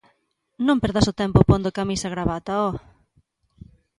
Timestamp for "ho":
2.63-2.69